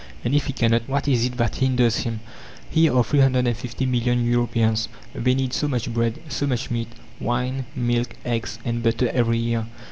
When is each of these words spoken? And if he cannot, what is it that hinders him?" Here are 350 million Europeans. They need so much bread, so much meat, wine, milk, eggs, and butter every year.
And 0.23 0.33
if 0.33 0.47
he 0.47 0.53
cannot, 0.53 0.89
what 0.89 1.07
is 1.07 1.25
it 1.27 1.37
that 1.37 1.57
hinders 1.57 1.97
him?" 1.97 2.21
Here 2.71 2.91
are 2.91 3.03
350 3.03 3.85
million 3.85 4.25
Europeans. 4.25 4.89
They 5.13 5.35
need 5.35 5.53
so 5.53 5.67
much 5.67 5.93
bread, 5.93 6.17
so 6.27 6.47
much 6.47 6.71
meat, 6.71 6.87
wine, 7.19 7.65
milk, 7.75 8.15
eggs, 8.25 8.57
and 8.65 8.81
butter 8.81 9.09
every 9.13 9.37
year. 9.37 9.67